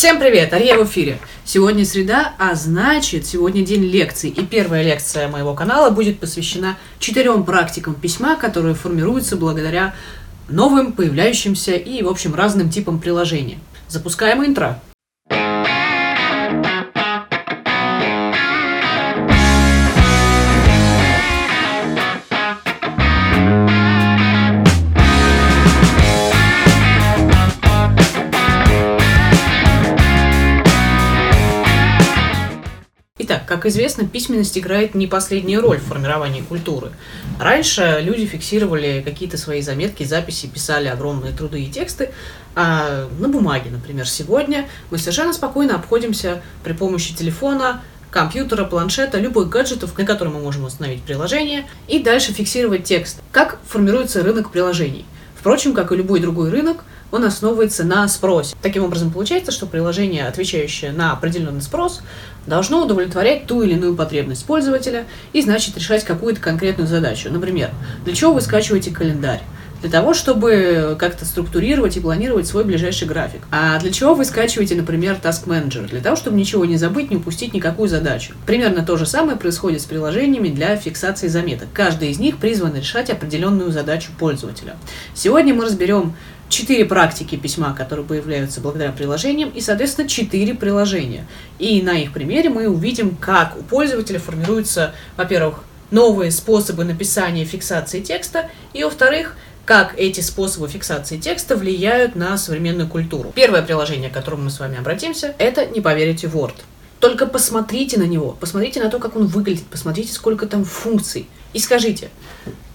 Всем 0.00 0.18
привет, 0.18 0.50
Ария 0.54 0.78
в 0.78 0.84
эфире. 0.86 1.18
Сегодня 1.44 1.84
среда, 1.84 2.32
а 2.38 2.54
значит, 2.54 3.26
сегодня 3.26 3.62
день 3.62 3.84
лекций. 3.84 4.30
И 4.30 4.42
первая 4.46 4.82
лекция 4.82 5.28
моего 5.28 5.52
канала 5.52 5.90
будет 5.90 6.18
посвящена 6.18 6.78
четырем 6.98 7.44
практикам 7.44 7.92
письма, 7.92 8.36
которые 8.36 8.74
формируются 8.74 9.36
благодаря 9.36 9.94
новым, 10.48 10.94
появляющимся 10.94 11.72
и, 11.72 12.02
в 12.02 12.08
общем, 12.08 12.34
разным 12.34 12.70
типам 12.70 12.98
приложения. 12.98 13.58
Запускаем 13.88 14.42
интро. 14.42 14.80
Как 33.60 33.66
известно, 33.66 34.06
письменность 34.06 34.56
играет 34.56 34.94
не 34.94 35.06
последнюю 35.06 35.60
роль 35.60 35.76
в 35.76 35.82
формировании 35.82 36.40
культуры. 36.40 36.92
Раньше 37.38 38.00
люди 38.02 38.24
фиксировали 38.24 39.02
какие-то 39.04 39.36
свои 39.36 39.60
заметки, 39.60 40.02
записи, 40.02 40.46
писали 40.46 40.88
огромные 40.88 41.32
труды 41.32 41.60
и 41.62 41.70
тексты 41.70 42.10
а, 42.54 43.06
на 43.18 43.28
бумаге, 43.28 43.68
например. 43.70 44.08
Сегодня 44.08 44.66
мы 44.90 44.96
совершенно 44.96 45.34
спокойно 45.34 45.74
обходимся 45.74 46.40
при 46.64 46.72
помощи 46.72 47.14
телефона, 47.14 47.82
компьютера, 48.10 48.64
планшета, 48.64 49.18
любых 49.18 49.50
гаджетов, 49.50 49.96
на 49.98 50.06
которые 50.06 50.32
мы 50.32 50.40
можем 50.40 50.64
установить 50.64 51.02
приложение, 51.02 51.66
и 51.86 51.98
дальше 51.98 52.32
фиксировать 52.32 52.84
текст. 52.84 53.20
Как 53.30 53.58
формируется 53.68 54.22
рынок 54.22 54.52
приложений? 54.52 55.04
Впрочем, 55.38 55.74
как 55.74 55.92
и 55.92 55.96
любой 55.96 56.20
другой 56.20 56.48
рынок, 56.48 56.84
он 57.10 57.24
основывается 57.24 57.84
на 57.84 58.06
спросе. 58.08 58.56
Таким 58.62 58.84
образом, 58.84 59.10
получается, 59.10 59.52
что 59.52 59.66
приложение, 59.66 60.26
отвечающее 60.26 60.92
на 60.92 61.12
определенный 61.12 61.62
спрос, 61.62 62.02
должно 62.46 62.84
удовлетворять 62.84 63.46
ту 63.46 63.62
или 63.62 63.74
иную 63.74 63.94
потребность 63.94 64.44
пользователя 64.44 65.04
и, 65.32 65.42
значит, 65.42 65.76
решать 65.76 66.04
какую-то 66.04 66.40
конкретную 66.40 66.88
задачу. 66.88 67.30
Например, 67.30 67.70
для 68.04 68.14
чего 68.14 68.32
вы 68.32 68.40
скачиваете 68.40 68.90
календарь? 68.90 69.42
Для 69.80 69.88
того, 69.88 70.12
чтобы 70.12 70.94
как-то 70.98 71.24
структурировать 71.24 71.96
и 71.96 72.00
планировать 72.00 72.46
свой 72.46 72.64
ближайший 72.64 73.08
график. 73.08 73.40
А 73.50 73.78
для 73.78 73.90
чего 73.90 74.12
вы 74.12 74.26
скачиваете, 74.26 74.74
например, 74.74 75.18
Task 75.22 75.46
Manager? 75.46 75.88
Для 75.88 76.02
того, 76.02 76.16
чтобы 76.16 76.36
ничего 76.36 76.66
не 76.66 76.76
забыть, 76.76 77.10
не 77.10 77.16
упустить 77.16 77.54
никакую 77.54 77.88
задачу. 77.88 78.34
Примерно 78.44 78.84
то 78.84 78.98
же 78.98 79.06
самое 79.06 79.38
происходит 79.38 79.80
с 79.80 79.86
приложениями 79.86 80.48
для 80.48 80.76
фиксации 80.76 81.28
заметок. 81.28 81.68
Каждый 81.72 82.10
из 82.10 82.18
них 82.18 82.36
призван 82.36 82.76
решать 82.76 83.08
определенную 83.08 83.70
задачу 83.70 84.10
пользователя. 84.18 84.76
Сегодня 85.14 85.54
мы 85.54 85.64
разберем 85.64 86.14
четыре 86.50 86.84
практики 86.84 87.36
письма, 87.36 87.74
которые 87.74 88.04
появляются 88.04 88.60
благодаря 88.60 88.92
приложениям, 88.92 89.48
и, 89.50 89.60
соответственно, 89.60 90.08
четыре 90.08 90.54
приложения. 90.54 91.26
И 91.58 91.80
на 91.80 91.92
их 91.92 92.12
примере 92.12 92.50
мы 92.50 92.68
увидим, 92.68 93.16
как 93.16 93.56
у 93.58 93.62
пользователя 93.62 94.18
формируются, 94.18 94.94
во-первых, 95.16 95.64
новые 95.90 96.30
способы 96.30 96.84
написания 96.84 97.44
фиксации 97.44 98.00
текста, 98.00 98.50
и, 98.72 98.84
во-вторых, 98.84 99.36
как 99.64 99.94
эти 99.96 100.20
способы 100.20 100.68
фиксации 100.68 101.16
текста 101.18 101.56
влияют 101.56 102.16
на 102.16 102.36
современную 102.36 102.88
культуру. 102.88 103.32
Первое 103.34 103.62
приложение, 103.62 104.10
к 104.10 104.14
которому 104.14 104.44
мы 104.44 104.50
с 104.50 104.58
вами 104.58 104.78
обратимся, 104.78 105.34
это, 105.38 105.66
не 105.66 105.80
поверите, 105.80 106.26
Word. 106.26 106.54
Только 106.98 107.26
посмотрите 107.26 107.98
на 107.98 108.04
него, 108.04 108.36
посмотрите 108.38 108.82
на 108.82 108.90
то, 108.90 108.98
как 108.98 109.16
он 109.16 109.26
выглядит, 109.26 109.64
посмотрите, 109.64 110.12
сколько 110.12 110.46
там 110.46 110.64
функций. 110.64 111.28
И 111.52 111.58
скажите, 111.58 112.10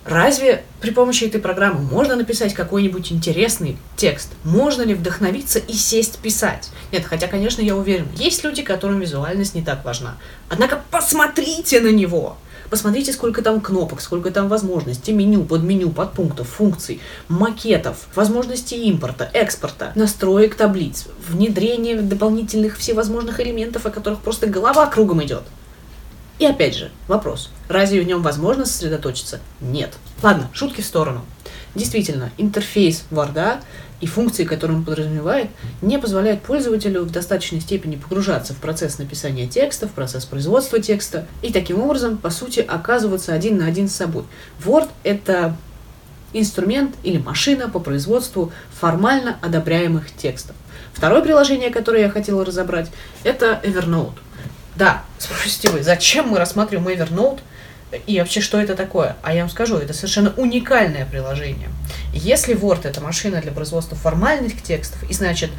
Разве 0.05 0.63
при 0.81 0.91
помощи 0.91 1.23
этой 1.23 1.41
программы 1.41 1.81
можно 1.81 2.15
написать 2.15 2.53
какой-нибудь 2.53 3.11
интересный 3.11 3.75
текст? 3.95 4.29
Можно 4.43 4.83
ли 4.83 4.93
вдохновиться 4.93 5.57
и 5.57 5.73
сесть 5.73 6.19
писать? 6.19 6.69
Нет, 6.91 7.05
хотя, 7.05 7.27
конечно, 7.27 7.63
я 7.63 7.75
уверен, 7.75 8.07
есть 8.15 8.43
люди, 8.43 8.61
которым 8.61 8.99
визуальность 8.99 9.55
не 9.55 9.63
так 9.63 9.83
важна. 9.83 10.15
Однако 10.47 10.79
посмотрите 10.91 11.81
на 11.81 11.91
него! 11.91 12.37
Посмотрите, 12.69 13.13
сколько 13.13 13.41
там 13.41 13.61
кнопок, 13.61 13.99
сколько 13.99 14.29
там 14.29 14.47
возможностей, 14.47 15.11
меню, 15.11 15.43
подменю, 15.43 15.89
подпунктов, 15.89 16.49
функций, 16.49 16.99
макетов, 17.27 18.07
возможностей 18.15 18.87
импорта, 18.89 19.29
экспорта, 19.33 19.91
настроек 19.95 20.55
таблиц, 20.55 21.07
внедрения 21.27 22.01
дополнительных 22.01 22.77
всевозможных 22.77 23.39
элементов, 23.39 23.85
о 23.85 23.91
которых 23.91 24.19
просто 24.19 24.47
голова 24.47 24.85
кругом 24.87 25.23
идет. 25.23 25.43
И 26.37 26.45
опять 26.45 26.75
же, 26.75 26.91
вопрос. 27.07 27.49
Разве 27.69 28.01
в 28.01 28.07
нем 28.07 28.21
возможно 28.21 28.65
сосредоточиться? 28.65 29.39
Нет. 29.61 29.93
Ладно, 30.21 30.49
шутки 30.53 30.81
в 30.81 30.85
сторону. 30.85 31.23
Действительно, 31.75 32.31
интерфейс 32.37 33.05
Word 33.11 33.59
и 34.01 34.07
функции, 34.07 34.43
которые 34.43 34.77
он 34.77 34.85
подразумевает, 34.85 35.49
не 35.81 35.97
позволяют 35.97 36.41
пользователю 36.41 37.03
в 37.03 37.11
достаточной 37.11 37.61
степени 37.61 37.95
погружаться 37.95 38.53
в 38.53 38.57
процесс 38.57 38.97
написания 38.97 39.47
текста, 39.47 39.87
в 39.87 39.91
процесс 39.91 40.25
производства 40.25 40.79
текста, 40.79 41.27
и 41.41 41.51
таким 41.51 41.81
образом, 41.81 42.17
по 42.17 42.29
сути, 42.29 42.59
оказываться 42.59 43.33
один 43.33 43.57
на 43.57 43.67
один 43.67 43.87
с 43.87 43.95
собой. 43.95 44.25
Word— 44.63 44.89
это 45.03 45.55
инструмент 46.33 46.95
или 47.03 47.17
машина 47.17 47.69
по 47.69 47.79
производству 47.79 48.51
формально 48.77 49.37
одобряемых 49.41 50.13
текстов. 50.15 50.55
Второе 50.93 51.21
приложение, 51.21 51.69
которое 51.71 52.03
я 52.03 52.09
хотела 52.09 52.43
разобрать, 52.43 52.91
это 53.23 53.59
Evernote. 53.63 54.13
Да, 54.75 55.03
спросите 55.17 55.69
вы, 55.69 55.83
зачем 55.83 56.29
мы 56.29 56.37
рассматриваем 56.37 56.87
Evernote 56.87 57.39
и 58.07 58.19
вообще 58.19 58.41
что 58.41 58.59
это 58.59 58.75
такое? 58.75 59.15
А 59.21 59.33
я 59.33 59.41
вам 59.41 59.49
скажу, 59.49 59.77
это 59.77 59.93
совершенно 59.93 60.33
уникальное 60.37 61.05
приложение. 61.05 61.69
Если 62.13 62.55
Word 62.55 62.87
это 62.87 63.01
машина 63.01 63.41
для 63.41 63.51
производства 63.51 63.95
формальных 63.95 64.61
текстов, 64.61 65.01
и 65.09 65.13
значит 65.13 65.51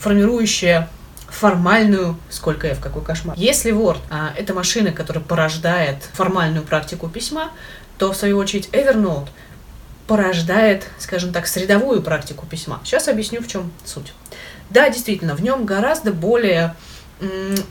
формирующая 0.00 0.88
формальную, 1.28 2.18
сколько 2.30 2.66
я 2.66 2.74
в 2.74 2.80
какой 2.80 3.02
кошмар. 3.02 3.36
Если 3.38 3.72
Word 3.72 3.98
а, 4.10 4.32
это 4.36 4.54
машина, 4.54 4.92
которая 4.92 5.22
порождает 5.22 6.02
формальную 6.14 6.64
практику 6.64 7.08
письма, 7.08 7.50
то 7.98 8.12
в 8.12 8.16
свою 8.16 8.38
очередь 8.38 8.68
Evernote 8.72 9.28
порождает, 10.06 10.86
скажем 10.98 11.32
так, 11.32 11.46
средовую 11.46 12.02
практику 12.02 12.46
письма. 12.46 12.80
Сейчас 12.82 13.08
объясню, 13.08 13.42
в 13.42 13.48
чем 13.48 13.70
суть. 13.84 14.14
Да, 14.70 14.88
действительно, 14.88 15.34
в 15.34 15.42
нем 15.42 15.66
гораздо 15.66 16.12
более 16.12 16.74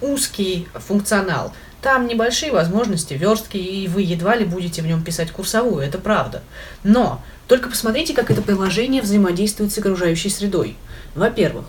узкий 0.02 0.68
функционал. 0.74 1.54
Там 1.82 2.08
небольшие 2.08 2.52
возможности 2.52 3.14
верстки, 3.14 3.58
и 3.58 3.88
вы 3.88 4.02
едва 4.02 4.36
ли 4.36 4.46
будете 4.46 4.82
в 4.82 4.88
нем 4.88 5.04
писать 5.04 5.32
курсовую, 5.32 5.86
это 5.86 6.00
правда. 6.00 6.42
Но 6.84 7.22
только 7.48 7.70
посмотрите, 7.70 8.14
как 8.14 8.32
это 8.32 8.42
приложение 8.42 9.02
взаимодействует 9.02 9.72
с 9.72 9.78
окружающей 9.78 10.30
средой. 10.30 10.76
Во-первых, 11.16 11.66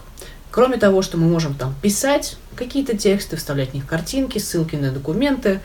кроме 0.50 0.76
того, 0.78 1.02
что 1.02 1.18
мы 1.18 1.28
можем 1.28 1.54
там 1.54 1.74
писать 1.82 2.36
какие-то 2.56 2.96
тексты, 2.96 3.36
вставлять 3.36 3.70
в 3.70 3.74
них 3.74 3.86
картинки, 3.86 4.38
ссылки 4.38 4.76
на 4.76 4.90
документы, 4.90 5.60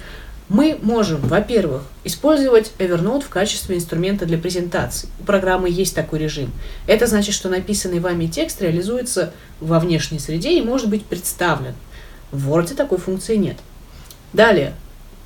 мы 0.49 0.77
можем, 0.81 1.21
во-первых, 1.21 1.83
использовать 2.03 2.73
Evernote 2.77 3.23
в 3.23 3.29
качестве 3.29 3.77
инструмента 3.77 4.25
для 4.25 4.37
презентации. 4.37 5.07
У 5.19 5.23
программы 5.23 5.69
есть 5.69 5.95
такой 5.95 6.19
режим. 6.19 6.51
Это 6.85 7.07
значит, 7.07 7.33
что 7.33 7.49
написанный 7.49 7.99
вами 7.99 8.27
текст 8.27 8.61
реализуется 8.61 9.33
во 9.59 9.79
внешней 9.79 10.19
среде 10.19 10.59
и 10.59 10.61
может 10.61 10.89
быть 10.89 11.05
представлен. 11.05 11.73
В 12.33 12.51
Word 12.51 12.73
такой 12.73 12.97
функции 12.97 13.35
нет. 13.35 13.57
Далее, 14.33 14.73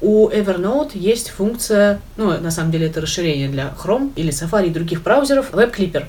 у 0.01 0.29
Evernote 0.29 0.91
есть 0.94 1.29
функция, 1.29 2.01
ну, 2.18 2.38
на 2.40 2.51
самом 2.51 2.72
деле 2.72 2.88
это 2.88 3.01
расширение 3.01 3.47
для 3.47 3.73
Chrome 3.81 4.12
или 4.16 4.29
Safari 4.29 4.68
и 4.68 4.72
других 4.72 5.01
браузеров, 5.01 5.53
Web 5.53 5.73
Clipper. 5.73 6.06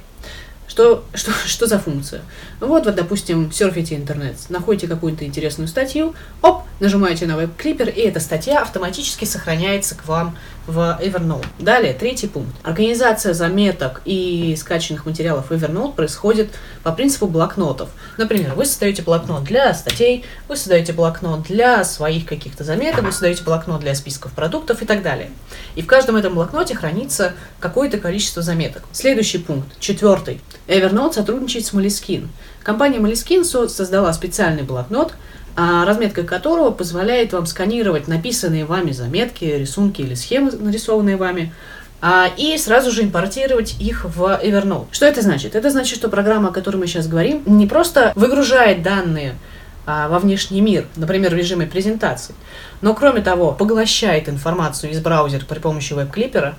Что, 0.67 1.05
что, 1.15 1.31
что 1.47 1.67
за 1.67 1.79
функция? 1.79 2.23
Вот, 2.61 2.85
вот, 2.85 2.95
допустим, 2.97 3.53
серфите 3.53 3.95
интернет, 3.95 4.35
находите 4.49 4.89
какую-то 4.89 5.25
интересную 5.25 5.69
статью, 5.69 6.15
оп, 6.43 6.65
нажимаете 6.81 7.27
на 7.27 7.37
веб-клипер, 7.37 7.89
и 7.89 8.01
эта 8.01 8.21
статья 8.21 8.63
автоматически 8.63 9.25
сохраняется 9.25 9.95
к 9.95 10.07
вам 10.07 10.37
в 10.67 10.99
Evernote. 11.03 11.47
Далее, 11.59 11.95
третий 11.95 12.27
пункт. 12.27 12.55
Организация 12.63 13.33
заметок 13.33 14.03
и 14.05 14.55
скачанных 14.57 15.07
материалов 15.07 15.49
в 15.49 15.53
Evernote 15.53 15.95
происходит 15.95 16.51
по 16.83 16.93
принципу 16.93 17.27
блокнотов. 17.27 17.89
Например, 18.19 18.55
вы 18.55 18.67
создаете 18.67 19.03
блокнот 19.03 19.45
для 19.45 19.73
статей, 19.73 20.25
вы 20.47 20.57
создаете 20.57 20.93
блокнот 20.93 21.45
для 21.45 21.85
своих 21.85 22.27
каких-то 22.27 22.65
заметок, 22.65 23.05
вы 23.05 23.13
создаете 23.13 23.45
блокнот 23.45 23.81
для 23.81 23.95
списков 23.95 24.33
продуктов 24.33 24.83
и 24.83 24.85
так 24.85 25.03
далее. 25.03 25.31
И 25.75 25.83
в 25.83 25.87
каждом 25.87 26.17
этом 26.17 26.35
блокноте 26.35 26.75
хранится 26.75 27.33
какое-то 27.61 27.99
количество 27.99 28.43
заметок. 28.43 28.83
Следующий 28.93 29.39
пункт, 29.39 29.69
четвертый. 29.81 30.43
Evernote 30.67 31.15
сотрудничает 31.15 31.65
с 31.65 31.73
Moleskine. 31.73 32.29
Компания 32.63 32.99
Moleskine 32.99 33.45
создала 33.45 34.13
специальный 34.13 34.65
блокнот, 34.65 35.15
разметка 35.57 36.23
которого 36.23 36.71
позволяет 36.71 37.33
вам 37.33 37.47
сканировать 37.47 38.09
написанные 38.09 38.65
вами 38.65 38.93
заметки, 38.93 39.45
рисунки 39.45 40.03
или 40.03 40.15
схемы, 40.15 40.53
нарисованные 40.53 41.17
вами, 41.17 41.53
а, 42.01 42.29
и 42.37 42.57
сразу 42.59 42.91
же 42.93 43.03
импортировать 43.03 43.77
их 43.81 44.05
в 44.05 44.41
Evernote. 44.43 44.87
Что 44.93 45.07
это 45.07 45.21
значит? 45.21 45.57
Это 45.57 45.71
значит, 45.71 45.97
что 45.97 46.09
программа, 46.09 46.51
о 46.51 46.53
которой 46.53 46.77
мы 46.77 46.87
сейчас 46.87 47.09
говорим, 47.09 47.43
не 47.47 47.67
просто 47.67 48.13
выгружает 48.15 48.83
данные 48.83 49.35
а, 49.85 50.09
во 50.09 50.21
внешний 50.21 50.61
мир, 50.61 50.87
например, 50.97 51.33
в 51.33 51.35
режиме 51.35 51.67
презентации, 51.67 52.35
но 52.83 52.95
кроме 52.95 53.21
того 53.21 53.53
поглощает 53.53 54.29
информацию 54.29 54.93
из 54.93 55.01
браузера 55.01 55.45
при 55.45 55.59
помощи 55.59 55.93
веб-клипера, 55.93 56.55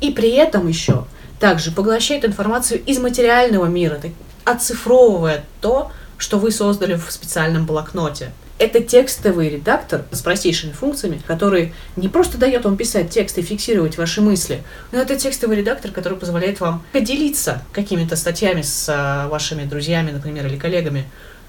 и 0.00 0.10
при 0.10 0.30
этом 0.32 0.68
еще 0.68 1.06
также 1.40 1.70
поглощает 1.70 2.26
информацию 2.26 2.82
из 2.84 2.98
материального 2.98 3.66
мира, 3.66 3.98
оцифровывая 4.44 5.44
то, 5.62 5.90
что 6.18 6.38
вы 6.38 6.50
создали 6.50 6.94
в 6.94 7.10
специальном 7.10 7.66
блокноте. 7.66 8.32
Это 8.58 8.80
текстовый 8.80 9.50
редактор 9.50 10.04
с 10.10 10.22
простейшими 10.22 10.72
функциями, 10.72 11.20
который 11.26 11.74
не 11.94 12.08
просто 12.08 12.38
дает 12.38 12.64
вам 12.64 12.78
писать 12.78 13.10
текст 13.10 13.36
и 13.36 13.42
фиксировать 13.42 13.98
ваши 13.98 14.22
мысли, 14.22 14.62
но 14.92 14.98
это 14.98 15.16
текстовый 15.16 15.58
редактор, 15.58 15.90
который 15.90 16.16
позволяет 16.16 16.60
вам 16.60 16.82
поделиться 16.92 17.62
какими-то 17.72 18.16
статьями 18.16 18.62
с 18.62 18.88
а, 18.88 19.28
вашими 19.28 19.64
друзьями, 19.64 20.10
например, 20.10 20.46
или 20.46 20.56
коллегами. 20.56 21.04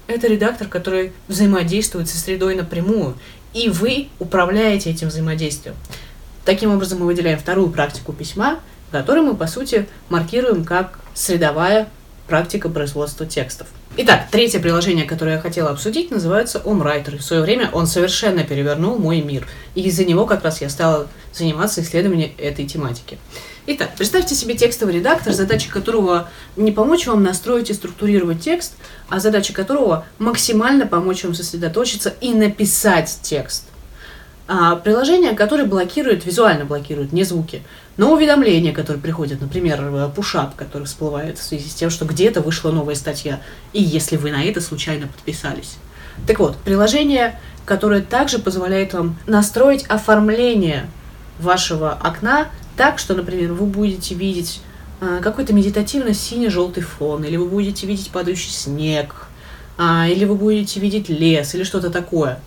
Это 0.06 0.26
редактор, 0.26 0.68
который 0.68 1.12
взаимодействует 1.28 2.10
со 2.10 2.18
средой 2.18 2.54
напрямую, 2.54 3.16
и 3.54 3.70
вы 3.70 4.08
управляете 4.18 4.90
этим 4.90 5.08
взаимодействием. 5.08 5.76
Таким 6.44 6.72
образом, 6.72 6.98
мы 7.00 7.06
выделяем 7.06 7.38
вторую 7.38 7.70
практику 7.70 8.12
письма, 8.12 8.60
которую 8.90 9.26
мы, 9.26 9.34
по 9.34 9.46
сути, 9.46 9.88
маркируем 10.10 10.64
как 10.64 10.98
средовая 11.14 11.88
практика 12.26 12.68
производства 12.68 13.24
текстов. 13.24 13.66
Итак, 14.00 14.28
третье 14.30 14.60
приложение, 14.60 15.06
которое 15.06 15.34
я 15.34 15.40
хотела 15.40 15.70
обсудить, 15.70 16.12
называется 16.12 16.62
OnWriter. 16.64 17.18
В 17.18 17.24
свое 17.24 17.42
время 17.42 17.68
он 17.72 17.88
совершенно 17.88 18.44
перевернул 18.44 18.96
мой 18.96 19.20
мир. 19.22 19.48
И 19.74 19.80
из-за 19.82 20.04
него 20.04 20.24
как 20.24 20.44
раз 20.44 20.60
я 20.60 20.68
стала 20.68 21.08
заниматься 21.34 21.82
исследованием 21.82 22.30
этой 22.38 22.64
тематики. 22.64 23.18
Итак, 23.66 23.90
представьте 23.98 24.36
себе 24.36 24.54
текстовый 24.54 24.94
редактор, 24.94 25.32
задача 25.32 25.68
которого 25.68 26.30
не 26.54 26.70
помочь 26.70 27.08
вам 27.08 27.24
настроить 27.24 27.70
и 27.70 27.74
структурировать 27.74 28.40
текст, 28.40 28.74
а 29.08 29.18
задача 29.18 29.52
которого 29.52 30.06
максимально 30.20 30.86
помочь 30.86 31.24
вам 31.24 31.34
сосредоточиться 31.34 32.14
и 32.20 32.32
написать 32.32 33.18
текст– 33.22 33.64
приложение, 34.82 35.34
которое 35.34 35.64
блокирует, 35.64 36.24
визуально 36.24 36.64
блокирует, 36.64 37.12
не 37.12 37.22
звуки, 37.24 37.62
но 37.98 38.12
уведомления, 38.12 38.72
которые 38.72 39.02
приходят, 39.02 39.40
например, 39.40 40.10
пушап, 40.14 40.54
который 40.56 40.84
всплывает 40.84 41.38
в 41.38 41.42
связи 41.42 41.68
с 41.68 41.74
тем, 41.74 41.90
что 41.90 42.06
где-то 42.06 42.40
вышла 42.40 42.70
новая 42.70 42.94
статья, 42.94 43.40
и 43.72 43.82
если 43.82 44.16
вы 44.16 44.30
на 44.30 44.42
это 44.42 44.60
случайно 44.60 45.06
подписались. 45.06 45.76
Так 46.26 46.38
вот, 46.38 46.56
приложение, 46.56 47.38
которое 47.64 48.00
также 48.00 48.38
позволяет 48.38 48.94
вам 48.94 49.18
настроить 49.26 49.84
оформление 49.86 50.86
вашего 51.38 51.92
окна 51.92 52.48
так, 52.76 52.98
что, 52.98 53.14
например, 53.14 53.52
вы 53.52 53.66
будете 53.66 54.14
видеть 54.14 54.60
а, 55.00 55.20
какой-то 55.20 55.52
медитативно 55.52 56.14
синий-желтый 56.14 56.82
фон, 56.82 57.24
или 57.24 57.36
вы 57.36 57.46
будете 57.46 57.86
видеть 57.86 58.10
падающий 58.10 58.50
снег, 58.50 59.26
а, 59.76 60.06
или 60.08 60.24
вы 60.24 60.34
будете 60.34 60.80
видеть 60.80 61.08
лес, 61.08 61.54
или 61.54 61.64
что-то 61.64 61.90
такое. 61.90 62.40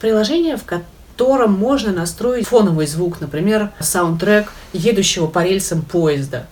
Приложение, 0.00 0.56
в 0.56 0.64
котором 0.64 1.52
можно 1.52 1.92
настроить 1.92 2.46
фоновый 2.46 2.86
звук, 2.86 3.20
например, 3.20 3.72
саундтрек 3.80 4.52
едущего 4.72 5.26
по 5.26 5.44
рельсам 5.44 5.82
поезда. 5.82 6.46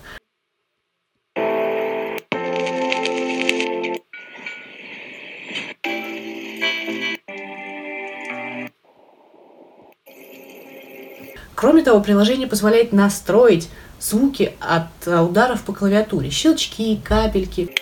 Кроме 11.55 11.83
того, 11.83 12.01
приложение 12.01 12.47
позволяет 12.47 12.91
настроить 12.91 13.69
звуки 13.99 14.53
от 14.59 15.07
ударов 15.07 15.63
по 15.63 15.73
клавиатуре, 15.73 16.29
щелчки, 16.29 16.99
капельки. 17.03 17.73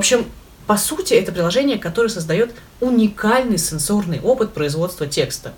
Общем, 0.00 0.26
по 0.66 0.76
сути, 0.76 1.14
это 1.14 1.32
приложение, 1.32 1.78
которое 1.78 2.08
создает 2.08 2.52
уникальный 2.80 3.58
сенсорный 3.58 4.20
опыт 4.20 4.52
производства 4.52 5.06
текста. 5.06 5.52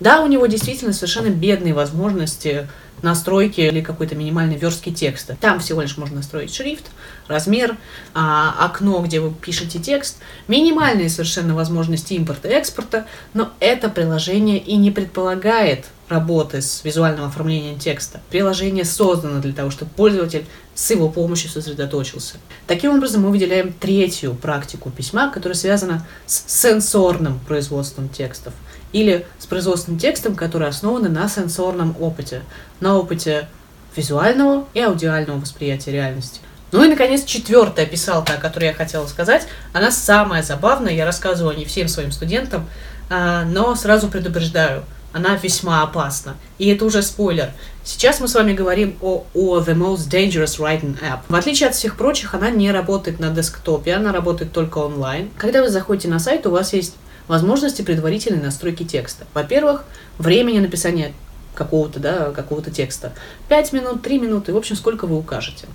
Да, 0.00 0.22
у 0.22 0.26
него 0.26 0.46
действительно 0.46 0.92
совершенно 0.92 1.28
бедные 1.28 1.74
возможности 1.74 2.66
настройки 3.02 3.60
или 3.60 3.82
какой-то 3.82 4.16
минимальной 4.16 4.56
верстки 4.56 4.90
текста. 4.90 5.36
Там 5.40 5.60
всего 5.60 5.82
лишь 5.82 5.96
можно 5.96 6.16
настроить 6.16 6.54
шрифт, 6.54 6.86
размер, 7.28 7.76
а, 8.14 8.56
окно, 8.58 9.00
где 9.00 9.20
вы 9.20 9.32
пишете 9.34 9.78
текст, 9.78 10.18
минимальные 10.48 11.10
совершенно 11.10 11.54
возможности 11.54 12.14
импорта 12.14 12.48
и 12.48 12.52
экспорта, 12.52 13.06
но 13.34 13.52
это 13.60 13.88
приложение 13.90 14.58
и 14.58 14.76
не 14.76 14.90
предполагает 14.90 15.84
работы 16.08 16.60
с 16.60 16.84
визуальным 16.84 17.24
оформлением 17.24 17.78
текста. 17.78 18.20
Приложение 18.30 18.84
создано 18.84 19.40
для 19.40 19.52
того, 19.52 19.70
чтобы 19.70 19.90
пользователь 19.92 20.44
с 20.74 20.90
его 20.90 21.08
помощью 21.08 21.50
сосредоточился. 21.50 22.36
Таким 22.66 22.94
образом, 22.94 23.22
мы 23.22 23.30
выделяем 23.30 23.72
третью 23.72 24.34
практику 24.34 24.90
письма, 24.90 25.30
которая 25.30 25.56
связана 25.56 26.06
с 26.26 26.44
сенсорным 26.46 27.38
производством 27.40 28.08
текстов 28.08 28.52
или 28.92 29.26
с 29.38 29.46
производственным 29.46 29.98
текстом, 29.98 30.34
который 30.34 30.68
основан 30.68 31.10
на 31.12 31.28
сенсорном 31.28 31.96
опыте, 32.00 32.42
на 32.80 32.98
опыте 32.98 33.48
визуального 33.96 34.66
и 34.74 34.80
аудиального 34.80 35.38
восприятия 35.38 35.92
реальности. 35.92 36.40
Ну 36.72 36.84
и, 36.84 36.88
наконец, 36.88 37.24
четвертая 37.24 37.86
писалка, 37.86 38.34
о 38.34 38.38
которой 38.38 38.64
я 38.64 38.74
хотела 38.74 39.06
сказать, 39.06 39.46
она 39.72 39.92
самая 39.92 40.42
забавная, 40.42 40.92
я 40.92 41.04
рассказываю 41.04 41.54
о 41.54 41.56
ней 41.56 41.66
всем 41.66 41.86
своим 41.86 42.10
студентам, 42.10 42.68
а, 43.08 43.44
но 43.44 43.74
сразу 43.76 44.08
предупреждаю– 44.08 44.84
она 45.14 45.36
весьма 45.36 45.82
опасна. 45.82 46.36
И 46.58 46.68
это 46.68 46.84
уже 46.84 47.00
спойлер. 47.00 47.52
Сейчас 47.84 48.20
мы 48.20 48.26
с 48.26 48.34
вами 48.34 48.52
говорим 48.52 48.96
о, 49.00 49.24
о 49.32 49.60
The 49.60 49.74
Most 49.74 50.10
Dangerous 50.10 50.58
Writing 50.58 50.98
App. 51.00 51.20
В 51.28 51.34
отличие 51.36 51.68
от 51.68 51.76
всех 51.76 51.96
прочих, 51.96 52.34
она 52.34 52.50
не 52.50 52.72
работает 52.72 53.20
на 53.20 53.30
десктопе, 53.30 53.94
она 53.94 54.12
работает 54.12 54.50
только 54.50 54.78
онлайн. 54.78 55.30
Когда 55.38 55.62
вы 55.62 55.68
заходите 55.68 56.08
на 56.08 56.18
сайт, 56.18 56.46
у 56.48 56.50
вас 56.50 56.72
есть 56.72 56.96
возможности 57.28 57.82
предварительной 57.82 58.42
настройки 58.42 58.82
текста. 58.82 59.24
Во-первых, 59.34 59.84
времени 60.18 60.58
написания 60.58 61.12
какого-то, 61.54 62.00
да, 62.00 62.32
какого-то 62.32 62.72
текста. 62.72 63.12
5 63.48 63.72
минут, 63.72 64.02
3 64.02 64.18
минуты, 64.18 64.52
в 64.52 64.56
общем, 64.56 64.74
сколько 64.74 65.06
вы 65.06 65.16
укажете. 65.16 65.68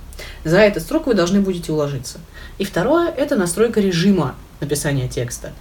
За 0.44 0.58
этот 0.58 0.86
срок 0.86 1.06
вы 1.06 1.14
должны 1.14 1.40
будете 1.40 1.72
уложиться. 1.72 2.18
И 2.58 2.64
второе– 2.66 3.08
это 3.16 3.36
настройка 3.36 3.80
режима 3.80 4.34
написания 4.60 5.08
текста. 5.08 5.52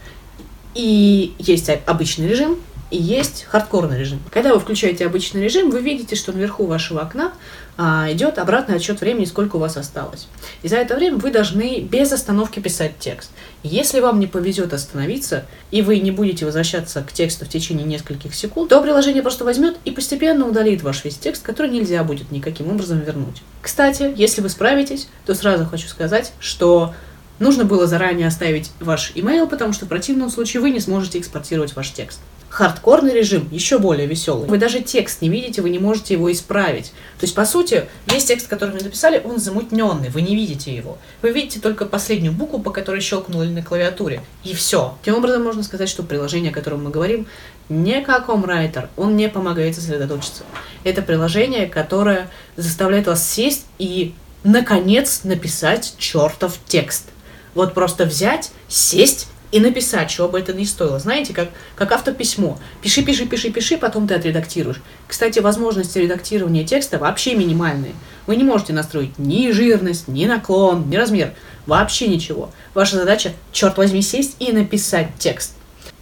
И 0.75 1.33
есть 1.39 1.69
обычный 1.85 2.27
режим, 2.27 2.59
и 2.91 2.97
есть 2.97 3.45
хардкорный 3.49 3.99
режим. 3.99 4.19
Когда 4.31 4.53
вы 4.53 4.59
включаете 4.59 5.05
обычный 5.05 5.43
режим, 5.43 5.69
вы 5.69 5.81
видите, 5.81 6.15
что 6.15 6.31
наверху 6.31 6.65
вашего 6.65 7.01
окна 7.01 7.33
а, 7.77 8.11
идет 8.11 8.39
обратный 8.39 8.75
отсчет 8.75 8.99
времени, 8.99 9.25
сколько 9.25 9.57
у 9.57 9.59
вас 9.59 9.77
осталось. 9.77 10.27
И 10.63 10.67
за 10.67 10.77
это 10.77 10.95
время 10.95 11.17
вы 11.17 11.31
должны 11.31 11.81
без 11.81 12.11
остановки 12.11 12.59
писать 12.59 12.93
текст. 12.99 13.31
Если 13.63 13.99
вам 13.99 14.19
не 14.19 14.27
повезет 14.27 14.73
остановиться, 14.73 15.45
и 15.71 15.81
вы 15.81 15.99
не 15.99 16.11
будете 16.11 16.45
возвращаться 16.45 17.01
к 17.03 17.13
тексту 17.13 17.45
в 17.45 17.49
течение 17.49 17.85
нескольких 17.85 18.33
секунд, 18.33 18.69
то 18.69 18.81
приложение 18.81 19.21
просто 19.21 19.45
возьмет 19.45 19.77
и 19.85 19.91
постепенно 19.91 20.47
удалит 20.47 20.81
ваш 20.81 21.05
весь 21.05 21.17
текст, 21.17 21.43
который 21.43 21.69
нельзя 21.69 22.03
будет 22.03 22.31
никаким 22.31 22.71
образом 22.71 22.99
вернуть. 22.99 23.41
Кстати, 23.61 24.13
если 24.15 24.41
вы 24.41 24.49
справитесь, 24.49 25.07
то 25.25 25.35
сразу 25.35 25.65
хочу 25.65 25.87
сказать, 25.87 26.33
что 26.39 26.93
нужно 27.37 27.65
было 27.65 27.87
заранее 27.87 28.27
оставить 28.27 28.71
ваш 28.79 29.11
email, 29.15 29.47
потому 29.47 29.73
что 29.73 29.85
в 29.85 29.89
противном 29.89 30.29
случае 30.29 30.61
вы 30.61 30.71
не 30.71 30.79
сможете 30.79 31.19
экспортировать 31.19 31.75
ваш 31.75 31.91
текст. 31.91 32.19
Хардкорный 32.49 33.13
режим 33.13 33.47
еще 33.51 33.77
более 33.77 34.07
веселый. 34.07 34.49
Вы 34.49 34.57
даже 34.57 34.81
текст 34.81 35.21
не 35.21 35.29
видите, 35.29 35.61
вы 35.61 35.69
не 35.69 35.77
можете 35.77 36.15
его 36.15 36.31
исправить. 36.31 36.87
То 37.19 37.25
есть, 37.25 37.35
по 37.35 37.45
сути, 37.45 37.85
весь 38.07 38.25
текст, 38.25 38.47
который 38.47 38.71
вы 38.71 38.83
написали, 38.83 39.21
он 39.23 39.37
замутненный, 39.37 40.09
вы 40.09 40.23
не 40.23 40.35
видите 40.35 40.75
его. 40.75 40.97
Вы 41.21 41.31
видите 41.31 41.59
только 41.59 41.85
последнюю 41.85 42.33
букву, 42.33 42.59
по 42.59 42.71
которой 42.71 43.01
щелкнули 43.01 43.49
на 43.49 43.61
клавиатуре. 43.61 44.23
И 44.43 44.55
все. 44.55 44.97
Таким 45.01 45.19
образом, 45.19 45.43
можно 45.43 45.61
сказать, 45.61 45.89
что 45.89 46.01
приложение, 46.01 46.51
о 46.51 46.53
котором 46.53 46.83
мы 46.83 46.89
говорим, 46.89 47.27
не 47.69 48.01
как 48.01 48.29
OmWriter, 48.29 48.89
он 48.97 49.15
не 49.15 49.29
помогает 49.29 49.75
сосредоточиться. 49.75 50.43
Это 50.83 51.03
приложение, 51.03 51.67
которое 51.67 52.31
заставляет 52.55 53.05
вас 53.05 53.29
сесть 53.29 53.67
и, 53.77 54.15
наконец, 54.43 55.21
написать 55.23 55.93
чертов 55.99 56.57
текст. 56.67 57.05
Вот 57.53 57.75
просто 57.75 58.05
взять, 58.05 58.51
сесть 58.67 59.27
и 59.51 59.59
написать, 59.59 60.09
чего 60.09 60.27
бы 60.27 60.39
это 60.39 60.53
ни 60.53 60.63
стоило. 60.63 60.99
Знаете, 60.99 61.33
как, 61.33 61.49
как 61.75 61.91
автописьмо. 61.91 62.59
Пиши, 62.81 63.01
пиши, 63.03 63.25
пиши, 63.25 63.49
пиши, 63.49 63.77
потом 63.77 64.07
ты 64.07 64.13
отредактируешь. 64.13 64.81
Кстати, 65.07 65.39
возможности 65.39 65.97
редактирования 65.97 66.65
текста 66.65 66.99
вообще 66.99 67.35
минимальные. 67.35 67.93
Вы 68.27 68.35
не 68.35 68.43
можете 68.43 68.73
настроить 68.73 69.17
ни 69.17 69.51
жирность, 69.51 70.07
ни 70.07 70.25
наклон, 70.25 70.89
ни 70.89 70.95
размер. 70.95 71.33
Вообще 71.65 72.07
ничего. 72.07 72.51
Ваша 72.73 72.97
задача, 72.97 73.33
черт 73.51 73.77
возьми, 73.77 74.01
сесть 74.01 74.35
и 74.39 74.51
написать 74.51 75.09
текст. 75.17 75.53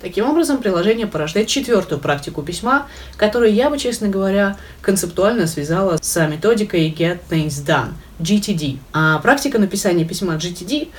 Таким 0.02 0.30
образом, 0.30 0.60
приложение 0.60 1.08
порождает 1.08 1.48
четвертую 1.48 2.00
практику 2.00 2.44
письма, 2.44 2.88
которую 3.16 3.52
я 3.54 3.70
бы, 3.70 3.80
честно 3.80 4.10
говоря, 4.10 4.56
концептуально 4.82 5.48
связала 5.48 5.98
с 6.00 6.28
методикой 6.28 6.92
Get 6.92 7.20
Things 7.30 7.66
Done, 7.66 7.94
GTD. 8.20 8.78
А 8.94 9.18
практика 9.20 9.58
написания 9.58 10.06
письма 10.06 10.36
GTD 10.36 10.90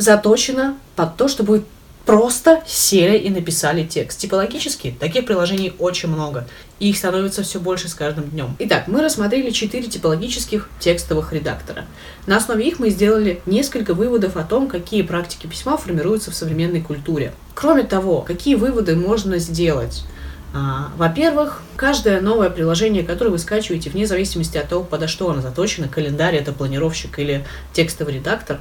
заточена 0.00 0.76
под 0.96 1.16
то, 1.16 1.28
чтобы 1.28 1.64
просто 2.06 2.62
сели 2.66 3.18
и 3.18 3.30
написали 3.30 3.86
текст. 3.86 4.18
Типологически 4.18 4.96
таких 4.98 5.26
приложений 5.26 5.74
очень 5.78 6.08
много, 6.08 6.48
и 6.78 6.90
их 6.90 6.96
становится 6.96 7.42
все 7.42 7.60
больше 7.60 7.88
с 7.88 7.94
каждым 7.94 8.30
днем. 8.30 8.56
Итак, 8.58 8.88
мы 8.88 9.02
рассмотрели 9.02 9.50
четыре 9.50 9.86
типологических 9.88 10.68
текстовых 10.80 11.32
редактора. 11.32 11.84
На 12.26 12.38
основе 12.38 12.66
их 12.66 12.78
мы 12.78 12.90
сделали 12.90 13.40
несколько 13.46 13.94
выводов 13.94 14.36
о 14.36 14.42
том, 14.42 14.66
какие 14.66 15.02
практики 15.02 15.46
письма 15.46 15.76
формируются 15.76 16.30
в 16.30 16.34
современной 16.34 16.80
культуре. 16.80 17.32
Кроме 17.54 17.82
того, 17.82 18.22
какие 18.22 18.54
выводы 18.54 18.96
можно 18.96 19.38
сделать? 19.38 20.04
А, 20.52 20.90
во-первых, 20.96 21.62
каждое 21.76 22.20
новое 22.20 22.50
приложение, 22.50 23.04
которое 23.04 23.30
вы 23.30 23.38
скачиваете, 23.38 23.90
вне 23.90 24.06
зависимости 24.06 24.58
от 24.58 24.68
того, 24.68 24.82
подо 24.82 25.06
что 25.06 25.30
оно 25.30 25.42
заточено, 25.42 25.88
календарь, 25.88 26.36
это 26.36 26.52
планировщик 26.52 27.18
или 27.18 27.44
текстовый 27.72 28.14
редактор, 28.14 28.60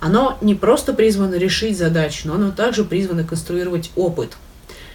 оно 0.00 0.36
не 0.40 0.54
просто 0.54 0.92
призвано 0.92 1.36
решить 1.36 1.78
задачу, 1.78 2.22
но 2.24 2.34
оно 2.34 2.50
также 2.50 2.84
призвано 2.84 3.24
конструировать 3.24 3.90
опыт. 3.96 4.36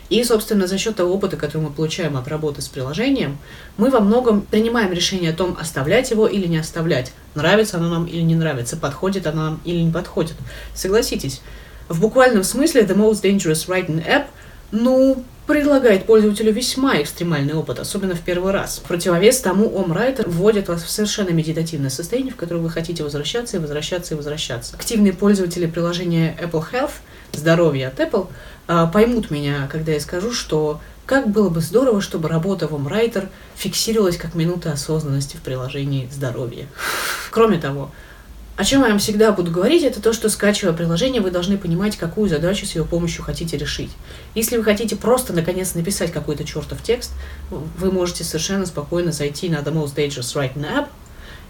И, 0.09 0.23
собственно, 0.23 0.67
за 0.67 0.77
счет 0.77 0.95
того 0.95 1.15
опыта, 1.15 1.35
который 1.35 1.63
мы 1.63 1.71
получаем 1.71 2.15
от 2.15 2.27
работы 2.27 2.61
с 2.61 2.67
приложением, 2.67 3.39
мы 3.77 3.89
во 3.89 3.99
многом 3.99 4.41
принимаем 4.41 4.91
решение 4.91 5.31
о 5.31 5.35
том, 5.35 5.57
оставлять 5.59 6.11
его 6.11 6.27
или 6.27 6.45
не 6.45 6.57
оставлять, 6.57 7.11
нравится 7.33 7.77
оно 7.77 7.89
нам 7.89 8.05
или 8.05 8.21
не 8.21 8.35
нравится, 8.35 8.77
подходит 8.77 9.25
оно 9.25 9.43
нам 9.43 9.61
или 9.65 9.79
не 9.81 9.91
подходит. 9.91 10.35
Согласитесь, 10.75 11.41
в 11.89 12.01
буквальном 12.01 12.43
смысле 12.43 12.81
The 12.81 12.95
Most 12.95 13.23
Dangerous 13.23 13.67
Writing 13.67 14.05
App, 14.05 14.25
ну, 14.71 15.23
предлагает 15.47 16.05
пользователю 16.05 16.51
весьма 16.51 17.01
экстремальный 17.01 17.53
опыт, 17.53 17.79
особенно 17.79 18.15
в 18.15 18.21
первый 18.21 18.51
раз. 18.51 18.79
В 18.79 18.87
противовес 18.87 19.39
тому 19.39 19.69
OmWriter 19.69 20.27
вводит 20.29 20.67
вас 20.67 20.83
в 20.83 20.89
совершенно 20.89 21.29
медитативное 21.29 21.89
состояние, 21.89 22.33
в 22.33 22.35
которое 22.35 22.61
вы 22.61 22.69
хотите 22.69 23.03
возвращаться 23.03 23.57
и 23.57 23.59
возвращаться 23.59 24.13
и 24.13 24.17
возвращаться. 24.17 24.75
Активные 24.75 25.13
пользователи 25.13 25.67
приложения 25.67 26.35
Apple 26.41 26.65
Health, 26.71 26.93
здоровье 27.33 27.87
от 27.87 27.99
Apple, 27.99 28.27
а, 28.67 28.87
поймут 28.87 29.29
меня, 29.29 29.69
когда 29.71 29.91
я 29.91 29.99
скажу, 29.99 30.31
что 30.31 30.81
как 31.05 31.29
было 31.29 31.49
бы 31.49 31.61
здорово, 31.61 32.01
чтобы 32.01 32.29
работа 32.29 32.67
в 32.67 32.73
OmWriter 32.73 33.29
фиксировалась 33.55 34.17
как 34.17 34.33
минута 34.33 34.71
осознанности 34.71 35.37
в 35.37 35.41
приложении 35.41 36.09
здоровья. 36.11 36.65
Кроме 37.29 37.59
того, 37.59 37.91
о 38.57 38.63
чем 38.63 38.83
я 38.83 38.89
вам 38.89 38.99
всегда 38.99 39.31
буду 39.33 39.51
говорить, 39.51 39.83
это 39.83 40.01
то, 40.01 40.13
что 40.13 40.29
скачивая 40.29 40.73
приложение, 40.73 41.21
вы 41.21 41.29
должны 41.29 41.57
понимать, 41.57 41.97
какую 41.97 42.29
задачу 42.29 42.65
с 42.65 42.73
его 42.73 42.85
помощью 42.85 43.23
хотите 43.23 43.57
решить. 43.57 43.91
Если 44.33 44.55
вы 44.55 44.63
хотите 44.63 44.95
просто, 44.95 45.33
наконец, 45.33 45.75
написать 45.75 46.13
какой-то 46.13 46.45
чертов 46.45 46.81
текст, 46.81 47.11
вы 47.49 47.91
можете 47.91 48.23
совершенно 48.23 48.65
спокойно 48.65 49.11
зайти 49.11 49.49
на 49.49 49.57
The 49.57 49.73
Most 49.73 49.95
Dangerous 49.95 50.33
Writing 50.35 50.65
App 50.65 50.87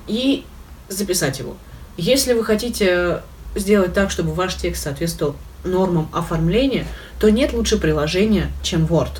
и 0.07 0.45
записать 0.89 1.37
его. 1.39 1.55
Если 1.97 2.33
вы 2.33 2.43
хотите 2.43 3.21
сделать 3.55 3.93
так, 3.93 4.09
чтобы 4.09 4.33
ваш 4.33 4.55
текст 4.55 4.83
соответствовал 4.83 5.35
нормам 5.63 6.09
оформления, 6.11 6.87
то 7.19 7.29
нет 7.29 7.53
лучше 7.53 7.77
приложения, 7.77 8.51
чем 8.63 8.85
Word. 8.85 9.11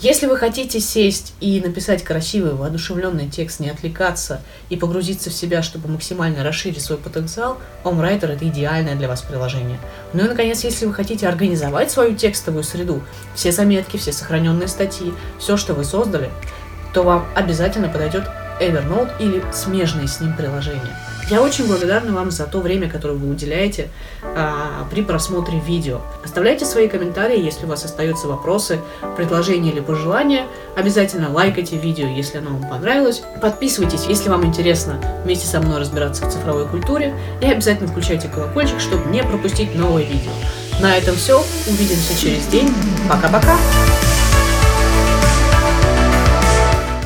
Если 0.00 0.26
вы 0.26 0.36
хотите 0.36 0.78
сесть 0.78 1.34
и 1.40 1.60
написать 1.60 2.04
красивый, 2.04 2.54
воодушевленный 2.54 3.28
текст, 3.28 3.58
не 3.58 3.68
отвлекаться 3.68 4.40
и 4.68 4.76
погрузиться 4.76 5.28
в 5.28 5.32
себя, 5.32 5.60
чтобы 5.60 5.88
максимально 5.88 6.44
расширить 6.44 6.80
свой 6.80 6.98
потенциал, 6.98 7.58
OmWriter— 7.82 8.26
это 8.32 8.46
идеальное 8.46 8.94
для 8.94 9.08
вас 9.08 9.22
приложение. 9.22 9.80
Ну 10.12 10.24
и, 10.24 10.28
наконец, 10.28 10.62
если 10.62 10.86
вы 10.86 10.94
хотите 10.94 11.26
организовать 11.26 11.90
свою 11.90 12.14
текстовую 12.14 12.62
среду, 12.62 13.02
все 13.34 13.50
заметки, 13.50 13.96
все 13.96 14.12
сохраненные 14.12 14.68
статьи, 14.68 15.12
все, 15.40 15.56
что 15.56 15.74
вы 15.74 15.82
создали, 15.82 16.30
то 16.94 17.02
вам 17.02 17.26
обязательно 17.34 17.88
подойдет 17.88 18.22
Evernote 18.60 19.10
или 19.18 19.42
смежные 19.52 20.06
с 20.06 20.20
ним 20.20 20.36
приложения. 20.36 20.96
Я 21.30 21.42
очень 21.42 21.66
благодарна 21.66 22.12
вам 22.14 22.30
за 22.30 22.46
то 22.46 22.60
время, 22.60 22.88
которое 22.88 23.14
вы 23.14 23.28
уделяете 23.28 23.88
а, 24.22 24.86
при 24.90 25.02
просмотре 25.02 25.60
видео. 25.60 26.00
Оставляйте 26.24 26.64
свои 26.64 26.88
комментарии, 26.88 27.38
если 27.38 27.66
у 27.66 27.68
вас 27.68 27.84
остаются 27.84 28.28
вопросы, 28.28 28.80
предложения 29.16 29.70
или 29.70 29.80
пожелания. 29.80 30.46
Обязательно 30.74 31.30
лайкайте 31.30 31.76
видео, 31.76 32.06
если 32.06 32.38
оно 32.38 32.50
вам 32.50 32.70
понравилось. 32.70 33.22
Подписывайтесь, 33.42 34.06
если 34.06 34.30
вам 34.30 34.46
интересно 34.46 35.00
вместе 35.24 35.46
со 35.46 35.60
мной 35.60 35.80
разбираться 35.80 36.24
в 36.24 36.32
цифровой 36.32 36.66
культуре. 36.66 37.14
И 37.42 37.46
обязательно 37.46 37.88
включайте 37.88 38.28
колокольчик, 38.28 38.80
чтобы 38.80 39.10
не 39.10 39.22
пропустить 39.22 39.74
новые 39.74 40.06
видео. 40.06 40.32
На 40.80 40.96
этом 40.96 41.14
все. 41.16 41.44
Увидимся 41.66 42.18
через 42.18 42.46
день. 42.46 42.72
Пока-пока. 43.08 43.56